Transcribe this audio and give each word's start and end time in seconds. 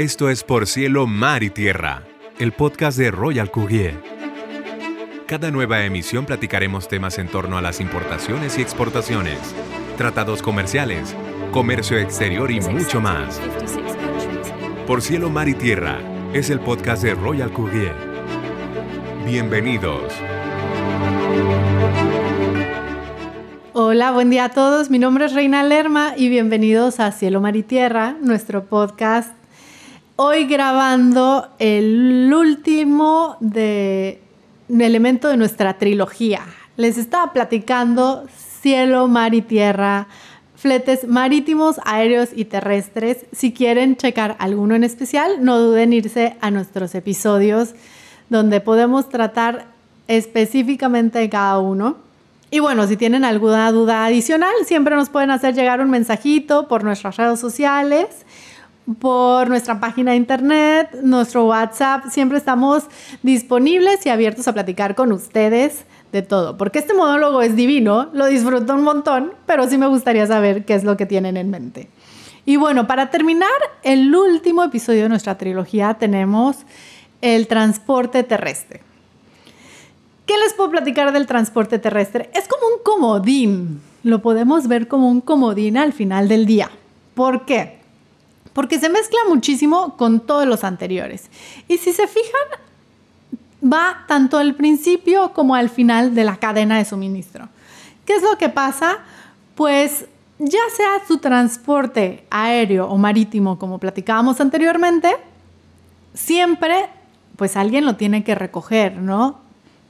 Esto 0.00 0.30
es 0.30 0.44
Por 0.44 0.66
Cielo, 0.66 1.06
Mar 1.06 1.42
y 1.42 1.50
Tierra, 1.50 2.04
el 2.38 2.52
podcast 2.52 2.96
de 2.96 3.10
Royal 3.10 3.50
Courier. 3.50 4.02
Cada 5.26 5.50
nueva 5.50 5.84
emisión 5.84 6.24
platicaremos 6.24 6.88
temas 6.88 7.18
en 7.18 7.28
torno 7.28 7.58
a 7.58 7.60
las 7.60 7.80
importaciones 7.80 8.56
y 8.56 8.62
exportaciones, 8.62 9.38
tratados 9.98 10.40
comerciales, 10.40 11.14
comercio 11.52 11.98
exterior 11.98 12.50
y 12.50 12.62
mucho 12.62 13.02
más. 13.02 13.38
Por 14.86 15.02
Cielo, 15.02 15.28
Mar 15.28 15.50
y 15.50 15.54
Tierra 15.54 15.98
es 16.32 16.48
el 16.48 16.60
podcast 16.60 17.02
de 17.02 17.14
Royal 17.14 17.52
Courier. 17.52 17.94
Bienvenidos. 19.26 20.14
Hola, 23.74 24.12
buen 24.12 24.30
día 24.30 24.46
a 24.46 24.48
todos. 24.48 24.88
Mi 24.88 24.98
nombre 24.98 25.26
es 25.26 25.34
Reina 25.34 25.62
Lerma 25.62 26.14
y 26.16 26.30
bienvenidos 26.30 27.00
a 27.00 27.12
Cielo, 27.12 27.42
Mar 27.42 27.54
y 27.56 27.62
Tierra, 27.62 28.16
nuestro 28.22 28.64
podcast 28.64 29.39
hoy 30.22 30.44
grabando 30.44 31.48
el 31.58 32.30
último 32.30 33.38
de, 33.40 34.20
elemento 34.68 35.28
de 35.28 35.38
nuestra 35.38 35.78
trilogía. 35.78 36.42
Les 36.76 36.98
estaba 36.98 37.32
platicando 37.32 38.26
cielo, 38.60 39.08
mar 39.08 39.32
y 39.32 39.40
tierra, 39.40 40.08
fletes 40.56 41.08
marítimos, 41.08 41.80
aéreos 41.86 42.28
y 42.34 42.44
terrestres. 42.44 43.24
Si 43.32 43.54
quieren 43.54 43.96
checar 43.96 44.36
alguno 44.40 44.74
en 44.74 44.84
especial, 44.84 45.42
no 45.42 45.58
duden 45.58 45.84
en 45.84 45.92
irse 45.94 46.36
a 46.42 46.50
nuestros 46.50 46.94
episodios 46.94 47.70
donde 48.28 48.60
podemos 48.60 49.08
tratar 49.08 49.68
específicamente 50.06 51.18
de 51.18 51.30
cada 51.30 51.58
uno. 51.60 51.96
Y 52.50 52.58
bueno, 52.58 52.86
si 52.86 52.98
tienen 52.98 53.24
alguna 53.24 53.72
duda 53.72 54.04
adicional, 54.04 54.52
siempre 54.66 54.96
nos 54.96 55.08
pueden 55.08 55.30
hacer 55.30 55.54
llegar 55.54 55.80
un 55.80 55.88
mensajito 55.88 56.68
por 56.68 56.84
nuestras 56.84 57.16
redes 57.16 57.40
sociales 57.40 58.26
por 58.98 59.48
nuestra 59.48 59.80
página 59.80 60.12
de 60.12 60.16
internet, 60.16 60.98
nuestro 61.02 61.46
WhatsApp. 61.46 62.06
Siempre 62.10 62.38
estamos 62.38 62.84
disponibles 63.22 64.04
y 64.06 64.08
abiertos 64.08 64.48
a 64.48 64.52
platicar 64.52 64.94
con 64.94 65.12
ustedes 65.12 65.84
de 66.12 66.22
todo. 66.22 66.56
Porque 66.56 66.78
este 66.78 66.94
monólogo 66.94 67.42
es 67.42 67.56
divino, 67.56 68.08
lo 68.12 68.26
disfruto 68.26 68.74
un 68.74 68.82
montón, 68.82 69.32
pero 69.46 69.68
sí 69.68 69.78
me 69.78 69.86
gustaría 69.86 70.26
saber 70.26 70.64
qué 70.64 70.74
es 70.74 70.84
lo 70.84 70.96
que 70.96 71.06
tienen 71.06 71.36
en 71.36 71.50
mente. 71.50 71.88
Y 72.46 72.56
bueno, 72.56 72.86
para 72.86 73.10
terminar 73.10 73.50
el 73.82 74.14
último 74.14 74.64
episodio 74.64 75.04
de 75.04 75.08
nuestra 75.08 75.36
trilogía 75.38 75.94
tenemos 75.94 76.58
el 77.20 77.46
transporte 77.46 78.22
terrestre. 78.22 78.80
¿Qué 80.26 80.38
les 80.38 80.54
puedo 80.54 80.70
platicar 80.70 81.12
del 81.12 81.26
transporte 81.26 81.78
terrestre? 81.78 82.30
Es 82.34 82.48
como 82.48 82.66
un 82.66 82.82
comodín. 82.82 83.80
Lo 84.02 84.22
podemos 84.22 84.68
ver 84.68 84.88
como 84.88 85.08
un 85.08 85.20
comodín 85.20 85.76
al 85.76 85.92
final 85.92 86.28
del 86.28 86.46
día. 86.46 86.70
¿Por 87.14 87.44
qué? 87.44 87.79
Porque 88.52 88.78
se 88.78 88.88
mezcla 88.88 89.18
muchísimo 89.28 89.96
con 89.96 90.20
todos 90.20 90.46
los 90.46 90.64
anteriores. 90.64 91.30
Y 91.68 91.78
si 91.78 91.92
se 91.92 92.06
fijan, 92.06 92.60
va 93.62 94.04
tanto 94.08 94.38
al 94.38 94.54
principio 94.54 95.32
como 95.32 95.54
al 95.54 95.68
final 95.68 96.14
de 96.14 96.24
la 96.24 96.36
cadena 96.36 96.78
de 96.78 96.84
suministro. 96.84 97.48
¿Qué 98.04 98.14
es 98.14 98.22
lo 98.22 98.36
que 98.38 98.48
pasa? 98.48 98.98
Pues 99.54 100.06
ya 100.38 100.60
sea 100.74 101.06
su 101.06 101.18
transporte 101.18 102.24
aéreo 102.30 102.88
o 102.88 102.96
marítimo, 102.96 103.58
como 103.58 103.78
platicábamos 103.78 104.40
anteriormente, 104.40 105.14
siempre 106.14 106.88
pues 107.36 107.56
alguien 107.56 107.84
lo 107.86 107.96
tiene 107.96 108.24
que 108.24 108.34
recoger, 108.34 108.96
¿no? 108.96 109.38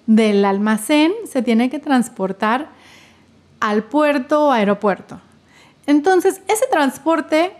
Del 0.06 0.44
almacén 0.44 1.12
se 1.24 1.42
tiene 1.42 1.70
que 1.70 1.78
transportar 1.78 2.68
al 3.60 3.84
puerto 3.84 4.46
o 4.46 4.50
aeropuerto. 4.50 5.20
Entonces, 5.86 6.40
ese 6.48 6.66
transporte 6.70 7.52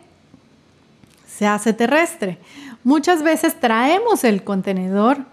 se 1.41 1.47
hace 1.47 1.73
terrestre. 1.73 2.37
Muchas 2.85 3.23
veces 3.23 3.59
traemos 3.59 4.25
el 4.25 4.45
contenedor 4.45 5.25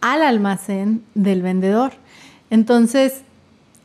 al 0.00 0.22
almacén 0.22 1.04
del 1.14 1.42
vendedor. 1.42 1.92
Entonces, 2.48 3.20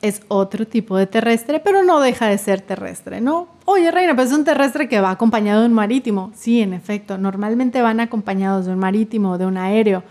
es 0.01 0.21
otro 0.29 0.65
tipo 0.65 0.95
de 0.95 1.05
terrestre, 1.05 1.59
pero 1.59 1.83
no 1.83 1.99
deja 1.99 2.27
de 2.27 2.37
ser 2.37 2.61
terrestre, 2.61 3.19
¿no? 3.19 3.49
Oye, 3.65 3.91
Reina, 3.91 4.15
pues 4.15 4.29
es 4.29 4.33
un 4.33 4.45
terrestre 4.45 4.87
que 4.87 5.01
va 5.01 5.11
acompañado 5.11 5.59
de 5.59 5.67
un 5.67 5.73
marítimo. 5.73 6.31
Sí, 6.33 6.61
en 6.61 6.71
efecto, 6.71 7.17
normalmente 7.17 7.81
van 7.81 7.99
acompañados 7.99 8.65
de 8.65 8.71
un 8.71 8.79
marítimo 8.79 9.31
o 9.31 9.37
de 9.37 9.45
un 9.45 9.57
aéreo. 9.57 10.01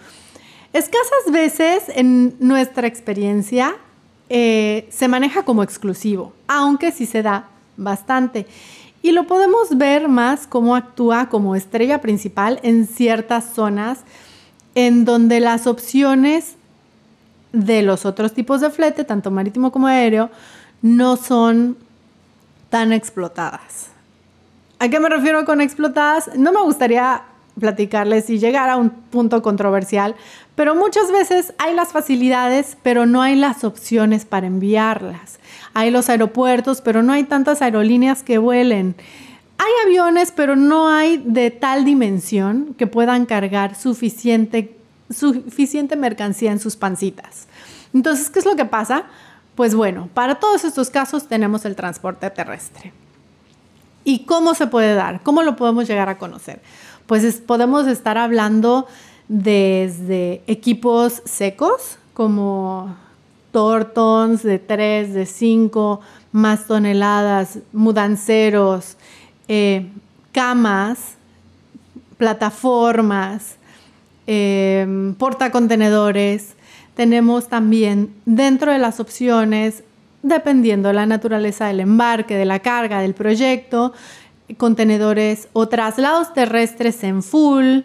Escasas 0.75 1.33
veces 1.33 1.85
en 1.95 2.37
nuestra 2.41 2.87
experiencia 2.87 3.75
eh, 4.29 4.87
se 4.91 5.09
maneja 5.09 5.47
como 5.47 5.63
exclusivo, 5.63 6.35
aunque 6.47 6.93
sí 6.93 7.07
se 7.07 7.23
da 7.23 7.49
bastante. 7.79 8.47
Y 9.03 9.11
lo 9.11 9.27
podemos 9.27 9.77
ver 9.77 10.09
más 10.09 10.47
cómo 10.47 10.77
actúa 10.77 11.29
como 11.29 11.57
estrella 11.57 12.01
principal 12.01 12.61
en 12.63 12.87
ciertas 12.87 13.53
zonas 13.53 14.01
en 14.75 15.05
donde 15.05 15.41
las 15.41 15.67
opciones 15.67 16.55
de 17.53 17.83
los 17.83 18.07
otros 18.07 18.33
tipos 18.33 18.61
de 18.61 18.71
flete, 18.71 19.05
tanto 19.05 19.31
marítimo 19.31 19.73
como 19.73 19.89
aéreo, 19.89 20.31
no 20.81 21.17
son 21.17 21.77
tan 22.71 22.93
explotadas. 22.93 23.91
¿A 24.79 24.89
qué 24.89 24.99
me 24.99 25.09
refiero 25.09 25.45
con 25.45 25.61
explotadas? 25.61 26.31
No 26.37 26.53
me 26.53 26.63
gustaría 26.63 27.23
platicarles 27.59 28.31
y 28.31 28.39
llegar 28.39 28.71
a 28.71 28.77
un 28.77 28.91
punto 28.91 29.43
controversial, 29.43 30.15
pero 30.55 30.75
muchas 30.75 31.11
veces 31.11 31.55
hay 31.59 31.75
las 31.75 31.93
facilidades, 31.93 32.77
pero 32.83 33.07
no 33.07 33.23
hay 33.23 33.37
las 33.37 33.65
opciones 33.65 34.25
para 34.25 34.47
enviarlas. 34.47 35.39
Hay 35.75 35.91
los 35.91 36.09
aeropuertos, 36.09 36.81
pero 36.81 37.03
no 37.03 37.13
hay 37.13 37.25
tantas 37.25 37.63
aerolíneas 37.63 38.23
que 38.23 38.39
vuelen. 38.39 38.95
Hay 39.59 39.71
aviones, 39.87 40.33
pero 40.33 40.57
no 40.57 40.89
hay 40.89 41.23
de 41.25 41.51
tal 41.51 41.85
dimensión 41.85 42.75
que 42.77 42.87
puedan 42.87 43.27
cargar 43.27 43.77
suficiente, 43.77 44.77
suficiente 45.11 45.97
mercancía 45.97 46.53
en 46.53 46.59
sus 46.59 46.77
pancitas. 46.77 47.47
Entonces, 47.95 48.29
¿qué 48.29 48.39
es 48.39 48.45
lo 48.45 48.57
que 48.57 48.65
pasa? 48.65 49.05
Pues 49.55 49.75
bueno, 49.75 50.09
para 50.13 50.37
todos 50.37 50.65
estos 50.65 50.91
casos 50.91 51.29
tenemos 51.29 51.65
el 51.65 51.77
transporte 51.77 52.29
terrestre. 52.31 52.93
¿Y 54.05 54.25
cómo 54.25 54.55
se 54.55 54.67
puede 54.67 54.95
dar? 54.95 55.23
¿Cómo 55.23 55.43
lo 55.43 55.57
podemos 55.57 55.87
llegar 55.87 56.09
a 56.09 56.19
conocer? 56.19 56.61
Pues 57.07 57.37
podemos 57.37 57.87
estar 57.87 58.19
hablando 58.19 58.87
desde 59.29 60.43
equipos 60.47 61.23
secos 61.25 61.99
como 62.15 62.95
tortons 63.51 64.43
de 64.43 64.59
3, 64.59 65.15
de 65.15 65.27
5, 65.27 66.01
más 66.33 66.67
toneladas, 66.67 67.59
mudanceros, 67.73 68.97
eh, 69.49 69.91
camas, 70.33 71.15
plataformas, 72.17 73.57
eh, 74.27 75.15
portacontenedores. 75.19 76.55
Tenemos 76.95 77.49
también 77.49 78.15
dentro 78.25 78.73
de 78.73 78.79
las 78.79 79.01
opciones, 79.01 79.83
dependiendo 80.23 80.89
de 80.89 80.95
la 80.95 81.07
naturaleza 81.07 81.67
del 81.67 81.81
embarque, 81.81 82.37
de 82.37 82.45
la 82.45 82.61
carga, 82.61 83.01
del 83.01 83.15
proyecto, 83.15 83.93
contenedores 84.57 85.49
o 85.53 85.69
traslados 85.69 86.33
terrestres 86.35 87.03
en 87.05 87.23
full, 87.23 87.81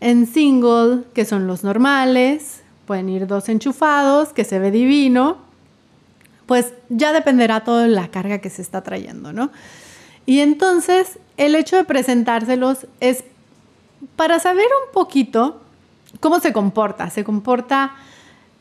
en 0.00 0.26
single, 0.26 1.04
que 1.14 1.24
son 1.24 1.46
los 1.46 1.64
normales, 1.64 2.62
pueden 2.86 3.08
ir 3.08 3.26
dos 3.26 3.48
enchufados, 3.48 4.32
que 4.32 4.44
se 4.44 4.58
ve 4.58 4.70
divino, 4.70 5.38
pues 6.46 6.72
ya 6.88 7.12
dependerá 7.12 7.64
todo 7.64 7.78
de 7.78 7.88
la 7.88 8.08
carga 8.08 8.38
que 8.38 8.48
se 8.48 8.62
está 8.62 8.82
trayendo, 8.82 9.32
¿no? 9.32 9.50
Y 10.24 10.40
entonces 10.40 11.18
el 11.36 11.54
hecho 11.54 11.76
de 11.76 11.84
presentárselos 11.84 12.86
es 13.00 13.24
para 14.16 14.38
saber 14.38 14.66
un 14.86 14.92
poquito 14.92 15.60
cómo 16.20 16.40
se 16.40 16.52
comporta, 16.52 17.10
se 17.10 17.24
comporta, 17.24 17.94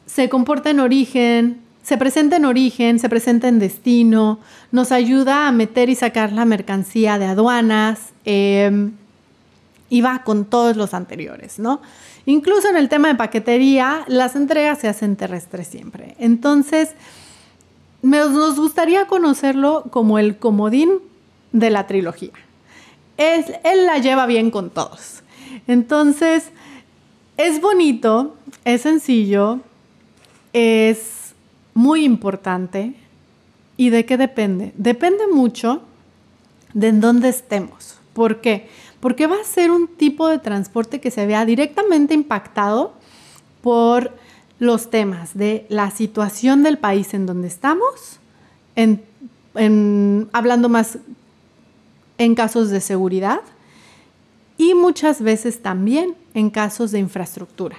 se 0.06 0.30
comporta 0.30 0.70
en 0.70 0.80
origen, 0.80 1.62
se 1.88 1.98
presenta 1.98 2.36
en 2.36 2.44
origen, 2.44 3.00
se 3.00 3.08
presenta 3.08 3.48
en 3.48 3.60
destino, 3.60 4.40
nos 4.74 4.92
ayuda 4.92 5.48
a 5.48 5.54
meter 5.54 5.90
y 5.90 5.96
sacar 5.96 6.34
la 6.34 6.44
mercancía 6.44 7.18
de 7.18 7.28
aduanas 7.28 8.10
em, 8.26 8.92
y 9.90 10.02
va 10.02 10.22
con 10.26 10.44
todos 10.44 10.76
los 10.76 10.94
anteriores, 10.94 11.60
¿no? 11.60 11.82
Incluso 12.26 12.68
en 12.68 12.76
el 12.76 12.90
tema 12.90 13.08
de 13.08 13.16
paquetería, 13.16 14.04
las 14.08 14.36
entregas 14.36 14.80
se 14.80 14.90
hacen 14.90 15.16
terrestres 15.16 15.68
siempre. 15.68 16.18
Entonces, 16.20 16.90
nos 18.02 18.58
gustaría 18.60 19.08
conocerlo 19.08 19.86
como 19.90 20.20
el 20.20 20.36
comodín 20.36 20.96
de 21.54 21.70
la 21.70 21.88
trilogía. 21.88 22.34
Es, 23.16 23.46
él 23.64 23.86
la 23.86 24.00
lleva 24.00 24.26
bien 24.26 24.52
con 24.52 24.72
todos. 24.72 25.24
Entonces, 25.68 26.50
es 27.38 27.62
bonito, 27.62 28.36
es 28.66 28.82
sencillo, 28.82 29.62
es 30.52 31.17
muy 31.78 32.04
importante. 32.04 32.96
¿Y 33.78 33.92
de 33.92 34.06
qué 34.08 34.18
depende? 34.18 34.74
Depende 34.78 35.28
mucho 35.28 35.84
de 36.74 36.88
en 36.88 37.00
dónde 37.02 37.30
estemos. 37.30 38.00
¿Por 38.14 38.42
qué? 38.42 38.68
Porque 39.00 39.28
va 39.28 39.36
a 39.40 39.44
ser 39.44 39.70
un 39.70 39.88
tipo 39.88 40.28
de 40.28 40.40
transporte 40.40 41.00
que 41.00 41.12
se 41.12 41.28
vea 41.28 41.46
directamente 41.46 42.16
impactado 42.16 42.94
por 43.62 44.12
los 44.58 44.90
temas 44.90 45.38
de 45.38 45.68
la 45.70 45.92
situación 45.92 46.64
del 46.64 46.80
país 46.80 47.14
en 47.14 47.28
donde 47.28 47.48
estamos, 47.48 48.20
hablando 50.34 50.70
más 50.70 50.98
en 52.18 52.34
casos 52.34 52.72
de 52.72 52.82
seguridad, 52.82 53.42
y 54.58 54.74
muchas 54.74 55.22
veces 55.22 55.62
también 55.62 56.16
en 56.34 56.50
casos 56.50 56.90
de 56.90 56.98
infraestructura. 56.98 57.78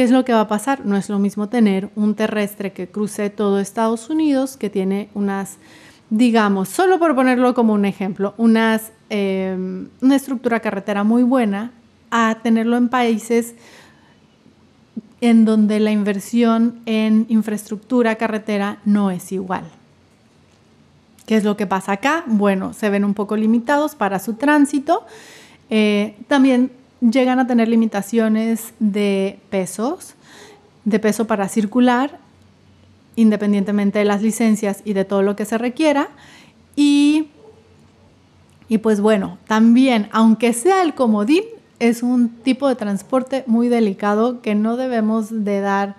¿Qué 0.00 0.04
es 0.04 0.10
lo 0.12 0.24
que 0.24 0.32
va 0.32 0.40
a 0.40 0.48
pasar? 0.48 0.86
No 0.86 0.96
es 0.96 1.10
lo 1.10 1.18
mismo 1.18 1.50
tener 1.50 1.90
un 1.94 2.14
terrestre 2.14 2.72
que 2.72 2.88
cruce 2.88 3.28
todo 3.28 3.60
Estados 3.60 4.08
Unidos, 4.08 4.56
que 4.56 4.70
tiene 4.70 5.10
unas, 5.12 5.58
digamos, 6.08 6.70
solo 6.70 6.98
por 6.98 7.14
ponerlo 7.14 7.52
como 7.52 7.74
un 7.74 7.84
ejemplo, 7.84 8.32
unas, 8.38 8.92
em, 9.10 9.90
una 10.00 10.16
estructura 10.16 10.60
carretera 10.60 11.04
muy 11.04 11.22
buena, 11.22 11.72
a 12.10 12.38
tenerlo 12.42 12.78
en 12.78 12.88
países 12.88 13.54
en 15.20 15.44
donde 15.44 15.78
la 15.80 15.90
inversión 15.90 16.80
en 16.86 17.26
infraestructura 17.28 18.14
carretera 18.14 18.78
no 18.86 19.10
es 19.10 19.30
igual. 19.32 19.64
¿Qué 21.26 21.36
es 21.36 21.44
lo 21.44 21.58
que 21.58 21.66
pasa 21.66 21.92
acá? 21.92 22.24
Bueno, 22.26 22.72
se 22.72 22.88
ven 22.88 23.04
un 23.04 23.12
poco 23.12 23.36
limitados 23.36 23.96
para 23.96 24.18
su 24.18 24.32
tránsito. 24.32 25.04
Eh, 25.68 26.16
también 26.26 26.70
llegan 27.00 27.38
a 27.38 27.46
tener 27.46 27.68
limitaciones 27.68 28.74
de 28.78 29.38
pesos, 29.50 30.14
de 30.84 30.98
peso 30.98 31.26
para 31.26 31.48
circular, 31.48 32.18
independientemente 33.16 33.98
de 33.98 34.04
las 34.04 34.22
licencias 34.22 34.82
y 34.84 34.92
de 34.92 35.04
todo 35.04 35.22
lo 35.22 35.36
que 35.36 35.44
se 35.44 35.58
requiera. 35.58 36.08
Y, 36.76 37.28
y 38.68 38.78
pues 38.78 39.00
bueno, 39.00 39.38
también, 39.46 40.08
aunque 40.12 40.52
sea 40.52 40.82
el 40.82 40.94
comodín, 40.94 41.44
es 41.78 42.02
un 42.02 42.28
tipo 42.28 42.68
de 42.68 42.76
transporte 42.76 43.44
muy 43.46 43.68
delicado 43.68 44.42
que 44.42 44.54
no 44.54 44.76
debemos 44.76 45.44
de 45.44 45.60
dar 45.60 45.96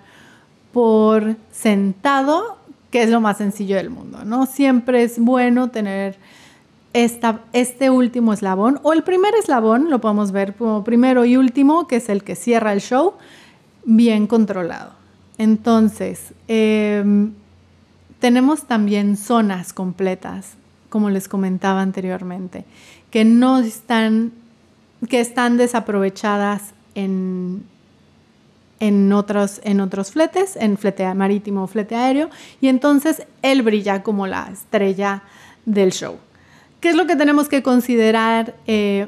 por 0.72 1.36
sentado, 1.50 2.56
que 2.90 3.02
es 3.02 3.10
lo 3.10 3.20
más 3.20 3.38
sencillo 3.38 3.76
del 3.76 3.90
mundo, 3.90 4.24
¿no? 4.24 4.46
Siempre 4.46 5.02
es 5.02 5.18
bueno 5.18 5.70
tener 5.70 6.16
este 6.92 7.90
último 7.90 8.32
eslabón, 8.32 8.80
o 8.82 8.92
el 8.92 9.02
primer 9.02 9.34
eslabón, 9.34 9.90
lo 9.90 10.00
podemos 10.00 10.32
ver 10.32 10.54
como 10.54 10.84
primero 10.84 11.24
y 11.24 11.36
último, 11.36 11.86
que 11.86 11.96
es 11.96 12.08
el 12.08 12.22
que 12.22 12.36
cierra 12.36 12.72
el 12.72 12.80
show, 12.80 13.14
bien 13.84 14.26
controlado. 14.26 14.92
Entonces, 15.38 16.34
em, 16.48 17.32
tenemos 18.20 18.64
también 18.64 19.16
zonas 19.16 19.72
completas, 19.72 20.54
como 20.90 21.08
les 21.08 21.28
comentaba 21.28 21.80
anteriormente, 21.80 22.64
que 23.10 23.24
no 23.24 23.58
están, 23.58 24.32
que 25.08 25.20
están 25.20 25.56
desaprovechadas 25.56 26.74
en, 26.94 27.64
en 28.80 29.12
otros, 29.12 29.60
en 29.64 29.80
otros 29.80 30.10
fletes, 30.12 30.56
en 30.56 30.76
flete 30.76 31.12
marítimo 31.14 31.64
o 31.64 31.66
flete 31.66 31.96
aéreo, 31.96 32.28
y 32.60 32.68
entonces 32.68 33.26
él 33.40 33.62
brilla 33.62 34.02
como 34.02 34.26
la 34.26 34.50
estrella 34.52 35.22
del 35.64 35.92
show. 35.92 36.18
¿Qué 36.82 36.88
es 36.88 36.96
lo 36.96 37.06
que 37.06 37.14
tenemos 37.14 37.48
que 37.48 37.62
considerar 37.62 38.56
eh, 38.66 39.06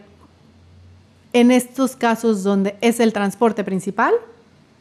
en 1.33 1.51
estos 1.51 1.97
casos 1.97 2.45
donde 2.45 2.77
es 2.81 3.01
el 3.01 3.13
transporte 3.13 3.65
principal? 3.65 4.15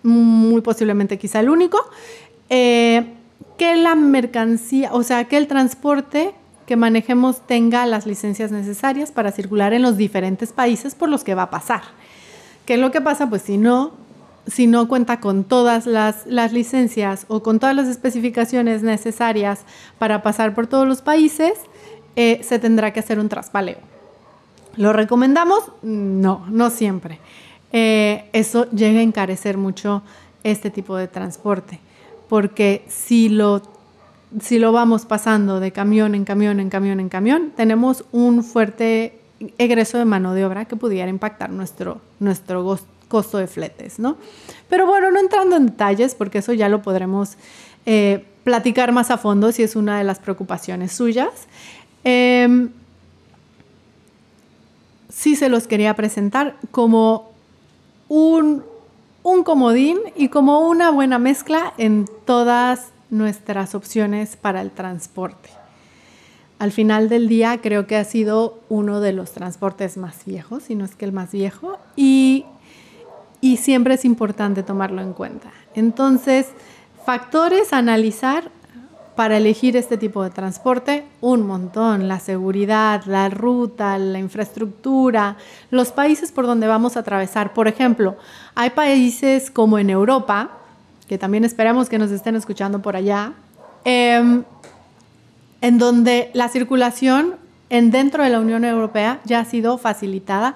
Muy 0.04 0.62
posiblemente 0.62 1.18
quizá 1.18 1.40
el 1.40 1.50
único. 1.50 1.80
Eh, 2.50 3.04
que 3.57 3.75
la 3.78 3.95
mercancía, 3.95 4.94
o 4.94 5.01
sea, 5.01 5.24
que 5.24 5.38
el 5.38 5.48
transporte 5.48 6.36
que 6.68 6.75
manejemos 6.75 7.42
tenga 7.48 7.88
las 7.88 8.06
licencias 8.06 8.51
necesarias 8.51 9.12
para 9.12 9.31
circular 9.31 9.74
en 9.74 9.81
los 9.81 9.98
diferentes 9.98 10.54
países 10.54 10.94
por 10.94 11.10
los 11.10 11.24
que 11.24 11.34
va 11.34 11.44
a 11.44 11.50
pasar. 11.50 11.81
¿Qué 12.68 12.75
es 12.75 12.80
lo 12.80 12.92
que 12.92 13.01
pasa? 13.01 13.28
Pues 13.28 13.42
si 13.42 13.57
no, 13.57 13.94
si 14.45 14.68
no 14.68 14.88
cuenta 14.88 15.19
con 15.19 15.45
todas 15.45 15.88
las, 15.88 16.28
las, 16.28 16.54
licencias 16.54 17.25
o 17.28 17.42
con 17.42 17.57
todas 17.57 17.75
las 17.75 17.88
especificaciones 17.88 18.84
necesarias 18.84 19.62
para 19.98 20.22
pasar 20.22 20.54
por 20.54 20.68
todos 20.68 20.88
los 20.88 21.01
países, 21.01 21.54
eh, 22.15 22.42
se 22.44 22.60
tendrá 22.60 22.92
que 22.94 23.00
hacer 23.00 23.19
un 23.19 23.30
traspaleo. 23.30 23.77
¿Lo 24.75 24.94
recomendamos? 24.94 25.71
No, 25.81 26.45
no 26.50 26.69
siempre. 26.69 27.19
Eh, 27.71 28.30
eso 28.33 28.69
llega 28.71 29.00
a 29.00 29.04
encarecer 29.04 29.57
mucho 29.57 30.04
este 30.44 30.69
tipo 30.69 30.95
de 30.98 31.07
transporte, 31.07 31.80
porque 32.30 32.86
si 32.88 33.30
lo, 33.30 33.62
si 34.42 34.60
lo 34.60 34.71
vamos 34.71 35.06
pasando 35.06 35.60
de 35.60 35.71
camión 35.71 36.15
en 36.15 36.25
camión, 36.25 36.60
en 36.60 36.69
camión, 36.69 37.00
en 37.00 37.10
camión, 37.10 37.51
tenemos 37.56 38.06
un 38.12 38.44
fuerte 38.44 39.19
egreso 39.57 39.98
de 39.98 40.06
mano 40.06 40.33
de 40.33 40.45
obra 40.45 40.66
que 40.66 40.75
pudiera 40.75 41.09
impactar 41.09 41.50
nuestro, 41.50 42.01
nuestro 42.19 42.80
costo 43.07 43.38
de 43.38 43.48
fletes, 43.48 44.00
¿no? 44.00 44.18
Pero 44.69 44.86
bueno, 44.86 45.12
no 45.12 45.19
entrando 45.19 45.56
en 45.56 45.68
detalles, 45.68 46.16
porque 46.16 46.39
eso 46.39 46.54
ya 46.54 46.69
lo 46.69 46.81
podremos 46.81 47.38
eh, 47.86 48.25
platicar 48.44 48.92
más 48.92 49.12
a 49.12 49.18
fondo 49.18 49.51
si 49.51 49.63
es 49.63 49.75
una 49.75 49.98
de 49.98 50.04
las 50.04 50.19
preocupaciones 50.19 50.92
suyas. 50.92 51.48
Eh, 52.04 52.70
sí 55.10 55.36
se 55.36 55.50
los 55.50 55.68
quería 55.68 55.96
presentar 55.96 56.58
como 56.72 57.32
un, 58.10 58.64
un 59.24 59.44
comodín 59.44 60.00
y 60.16 60.28
como 60.30 60.68
una 60.68 60.92
buena 60.92 61.20
mezcla 61.20 61.74
en 61.78 62.10
todas 62.26 62.90
nuestras 63.10 63.76
opciones 63.76 64.36
para 64.36 64.62
el 64.62 64.72
transporte. 64.72 65.50
Al 66.60 66.72
final 66.72 67.10
del 67.10 67.28
día 67.28 67.60
creo 67.62 67.88
que 67.88 67.96
ha 67.96 68.04
sido 68.04 68.60
uno 68.70 69.02
de 69.02 69.14
los 69.14 69.32
transportes 69.32 69.98
más 69.98 70.26
viejos, 70.26 70.64
si 70.64 70.76
no 70.76 70.86
es 70.86 70.96
que 70.96 71.06
el 71.06 71.12
más 71.12 71.32
viejo, 71.32 71.78
y, 71.96 72.46
y 73.42 73.58
siempre 73.58 73.96
es 73.96 74.06
importante 74.06 74.64
tomarlo 74.64 75.02
en 75.02 75.14
cuenta. 75.14 75.52
Entonces, 75.76 76.48
factores 77.06 77.74
a 77.74 77.78
analizar 77.78 78.50
para 79.15 79.38
elegir 79.38 79.77
este 79.77 79.98
tipo 79.98 80.24
de 80.24 80.30
transporte? 80.30 81.06
Un 81.21 81.45
montón. 81.45 82.07
La 82.07 82.19
seguridad, 82.19 83.04
la 83.06 83.30
ruta, 83.30 83.98
la 83.98 84.19
infraestructura, 84.19 85.38
los 85.69 85.92
países 85.92 86.31
por 86.31 86.48
donde 86.48 86.68
vamos 86.68 86.98
a 86.98 87.01
atravesar. 87.01 87.54
Por 87.54 87.68
ejemplo, 87.68 88.15
hay 88.56 88.71
países 88.71 89.51
como 89.51 89.77
en 89.77 89.89
Europa, 89.89 90.51
que 91.07 91.18
también 91.18 91.44
esperamos 91.45 91.89
que 91.89 92.00
nos 92.00 92.12
estén 92.12 92.36
escuchando 92.36 92.81
por 92.81 92.95
allá, 92.95 93.33
em, 93.83 94.44
en 95.62 95.77
donde 95.77 96.31
la 96.33 96.48
circulación 96.50 97.36
en 97.69 97.92
dentro 97.92 98.24
de 98.24 98.30
la 98.30 98.39
Unión 98.39 98.66
Europea 98.66 99.19
ya 99.25 99.39
ha 99.39 99.45
sido 99.45 99.77
facilitada 99.77 100.56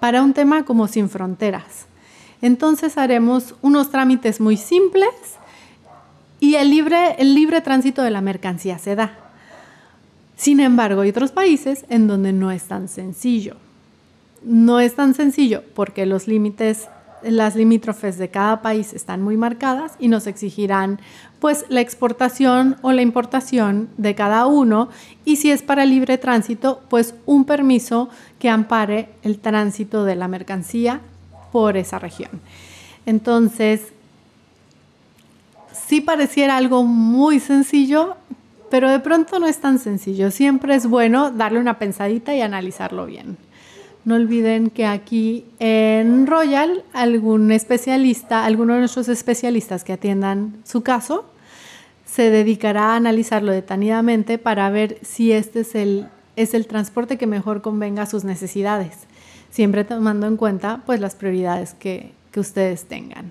para 0.00 0.22
un 0.22 0.32
tema 0.32 0.64
como 0.64 0.88
sin 0.88 1.08
fronteras. 1.08 1.86
Entonces 2.40 2.98
haremos 2.98 3.54
unos 3.62 3.90
trámites 3.90 4.40
muy 4.40 4.56
simples 4.56 5.08
y 6.42 6.56
el 6.56 6.70
libre, 6.70 7.14
el 7.20 7.36
libre 7.36 7.60
tránsito 7.60 8.02
de 8.02 8.10
la 8.10 8.20
mercancía 8.20 8.76
se 8.76 8.96
da. 8.96 9.12
Sin 10.36 10.58
embargo, 10.58 11.02
hay 11.02 11.10
otros 11.10 11.30
países 11.30 11.84
en 11.88 12.08
donde 12.08 12.32
no 12.32 12.50
es 12.50 12.64
tan 12.64 12.88
sencillo. 12.88 13.54
No 14.42 14.80
es 14.80 14.96
tan 14.96 15.14
sencillo 15.14 15.62
porque 15.76 16.04
los 16.04 16.26
límites, 16.26 16.88
las 17.22 17.54
limítrofes 17.54 18.18
de 18.18 18.30
cada 18.30 18.60
país 18.60 18.92
están 18.92 19.22
muy 19.22 19.36
marcadas 19.36 19.92
y 20.00 20.08
nos 20.08 20.26
exigirán 20.26 20.98
pues 21.38 21.64
la 21.68 21.80
exportación 21.80 22.76
o 22.82 22.90
la 22.90 23.02
importación 23.02 23.88
de 23.96 24.16
cada 24.16 24.46
uno 24.46 24.88
y 25.24 25.36
si 25.36 25.52
es 25.52 25.62
para 25.62 25.84
libre 25.84 26.18
tránsito, 26.18 26.82
pues 26.88 27.14
un 27.24 27.44
permiso 27.44 28.08
que 28.40 28.48
ampare 28.48 29.10
el 29.22 29.38
tránsito 29.38 30.04
de 30.04 30.16
la 30.16 30.26
mercancía 30.26 31.02
por 31.52 31.76
esa 31.76 32.00
región. 32.00 32.32
Entonces, 33.06 33.91
sí 35.92 36.00
pareciera 36.00 36.56
algo 36.56 36.84
muy 36.84 37.38
sencillo, 37.38 38.16
pero 38.70 38.90
de 38.90 38.98
pronto 38.98 39.38
no 39.38 39.46
es 39.46 39.58
tan 39.58 39.78
sencillo. 39.78 40.30
Siempre 40.30 40.74
es 40.74 40.86
bueno 40.86 41.30
darle 41.30 41.58
una 41.58 41.78
pensadita 41.78 42.34
y 42.34 42.40
analizarlo 42.40 43.04
bien. 43.04 43.36
No 44.06 44.14
olviden 44.14 44.70
que 44.70 44.86
aquí 44.86 45.44
en 45.58 46.26
Royal, 46.26 46.82
algún 46.94 47.52
especialista, 47.52 48.46
alguno 48.46 48.72
de 48.72 48.78
nuestros 48.78 49.10
especialistas 49.10 49.84
que 49.84 49.92
atiendan 49.92 50.56
su 50.64 50.82
caso, 50.82 51.26
se 52.06 52.30
dedicará 52.30 52.94
a 52.94 52.96
analizarlo 52.96 53.52
detenidamente 53.52 54.38
para 54.38 54.70
ver 54.70 54.96
si 55.02 55.30
este 55.30 55.60
es 55.60 55.74
el, 55.74 56.08
es 56.36 56.54
el 56.54 56.66
transporte 56.66 57.18
que 57.18 57.26
mejor 57.26 57.60
convenga 57.60 58.04
a 58.04 58.06
sus 58.06 58.24
necesidades, 58.24 58.94
siempre 59.50 59.84
tomando 59.84 60.26
en 60.26 60.38
cuenta 60.38 60.80
pues, 60.86 61.00
las 61.00 61.16
prioridades 61.16 61.74
que, 61.74 62.12
que 62.30 62.40
ustedes 62.40 62.86
tengan. 62.86 63.30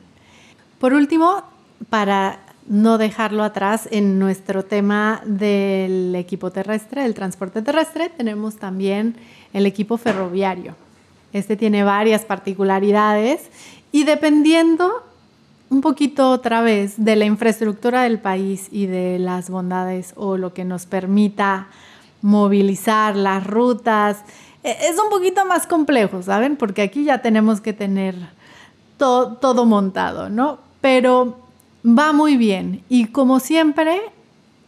Por 0.78 0.94
último, 0.94 1.42
para 1.90 2.38
no 2.68 2.98
dejarlo 2.98 3.44
atrás 3.44 3.88
en 3.92 4.20
nuestro 4.20 4.64
tema 4.64 5.22
del 5.26 6.16
equipo 6.16 6.52
terrestre, 6.52 7.04
del 7.04 7.14
transporte 7.14 7.62
terrestre, 7.62 8.10
tenemos 8.10 8.58
también 8.58 9.16
el 9.54 9.66
equipo 9.66 9.98
ferroviario. 9.98 10.76
Este 11.34 11.56
tiene 11.56 11.84
varias 11.84 12.26
particularidades 12.26 13.50
y 13.92 14.04
dependiendo 14.04 15.04
un 15.70 15.82
poquito 15.82 16.30
otra 16.30 16.62
vez 16.62 16.96
de 16.98 17.16
la 17.16 17.26
infraestructura 17.26 18.04
del 18.04 18.20
país 18.20 18.68
y 18.72 18.88
de 18.88 19.20
las 19.20 19.50
bondades 19.50 20.14
o 20.18 20.38
lo 20.38 20.54
que 20.54 20.66
nos 20.66 20.86
permita 20.86 21.68
movilizar 22.22 23.16
las 23.16 23.48
rutas, 23.48 24.24
e, 24.64 24.72
es 24.90 25.00
un 25.00 25.10
poquito 25.10 25.46
más 25.46 25.68
complejo, 25.68 26.22
¿saben? 26.22 26.58
Porque 26.58 26.82
aquí 26.82 27.06
ya 27.06 27.22
tenemos 27.22 27.62
que 27.62 27.74
tener 27.74 28.16
todo 28.98 29.66
montado, 29.66 30.30
¿no? 30.30 30.60
Pero 30.82 31.41
va 31.86 32.14
muy 32.14 32.38
bien 32.38 32.84
y 32.90 33.06
como 33.06 33.40
siempre 33.40 34.00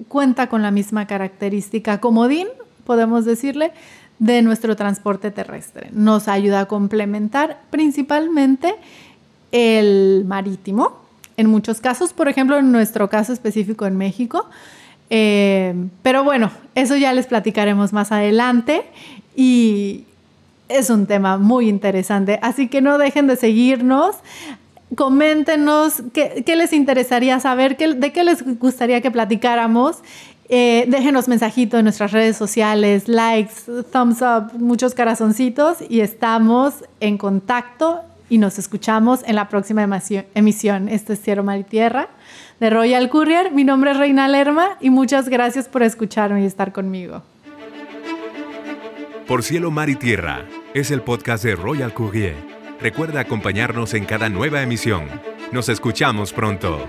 cuenta 0.07 0.47
con 0.47 0.61
la 0.61 0.71
misma 0.71 1.07
característica 1.07 1.99
comodín, 1.99 2.47
podemos 2.85 3.25
decirle, 3.25 3.71
de 4.19 4.41
nuestro 4.41 4.75
transporte 4.75 5.31
terrestre. 5.31 5.89
Nos 5.91 6.27
ayuda 6.27 6.61
a 6.61 6.65
complementar 6.65 7.61
principalmente 7.69 8.75
el 9.51 10.23
marítimo. 10.25 11.01
En 11.35 11.47
muchos 11.47 11.81
casos, 11.81 12.13
por 12.13 12.27
ejemplo, 12.27 12.57
en 12.57 12.71
nuestro 12.71 13.09
caso 13.09 13.33
específico 13.33 13.85
en 13.85 13.97
México. 13.97 14.45
Eh, 15.09 15.73
pero 16.01 16.23
bueno, 16.23 16.51
eso 16.75 16.95
ya 16.95 17.13
les 17.13 17.27
platicaremos 17.27 17.91
más 17.91 18.11
adelante 18.11 18.83
y 19.35 20.05
es 20.69 20.89
un 20.89 21.05
tema 21.05 21.37
muy 21.37 21.67
interesante. 21.67 22.39
Así 22.41 22.67
que 22.67 22.81
no 22.81 22.97
dejen 22.97 23.27
de 23.27 23.35
seguirnos. 23.35 24.15
Coméntenos 24.95 26.03
qué, 26.13 26.43
les 26.55 26.73
interesaría 26.73 27.39
saber, 27.39 27.77
de 27.77 28.11
qué 28.11 28.23
les 28.23 28.59
gustaría 28.59 29.01
que 29.01 29.11
platicáramos 29.11 30.01
eh, 30.49 30.85
déjenos 30.87 31.27
mensajito 31.27 31.77
en 31.77 31.85
nuestras 31.85 32.11
redes 32.11 32.35
sociales, 32.35 33.07
likes, 33.07 33.53
thumbs 33.91 34.21
up, 34.21 34.53
muchos 34.59 34.93
corazoncitos 34.93 35.77
y 35.87 36.01
estamos 36.01 36.83
en 36.99 37.17
contacto 37.17 38.01
y 38.29 38.37
nos 38.37 38.59
escuchamos 38.59 39.21
en 39.25 39.35
la 39.35 39.47
próxima 39.47 39.83
emisión. 40.35 40.89
Este 40.89 41.13
es 41.13 41.21
Cielo 41.21 41.43
Mar 41.43 41.59
y 41.59 41.63
Tierra 41.63 42.09
de 42.59 42.69
Royal 42.69 43.09
Courier. 43.09 43.51
Mi 43.51 43.63
nombre 43.63 43.91
es 43.91 43.97
Reina 43.97 44.27
Lerma 44.27 44.77
y 44.81 44.89
muchas 44.89 45.29
gracias 45.29 45.67
por 45.67 45.81
escucharme 45.81 46.43
y 46.43 46.45
estar 46.45 46.73
conmigo. 46.73 47.23
Por 49.27 49.43
Cielo, 49.43 49.71
Mar 49.71 49.89
y 49.89 49.95
Tierra 49.95 50.45
es 50.73 50.91
el 50.91 51.01
podcast 51.01 51.43
de 51.43 51.55
Royal 51.55 51.93
Courier. 51.93 52.52
Recuerda 52.79 53.21
acompañarnos 53.21 53.93
en 53.93 54.05
cada 54.05 54.29
nueva 54.29 54.61
emisión. 54.61 55.07
Nos 55.51 55.69
escuchamos 55.69 56.33
pronto. 56.33 56.87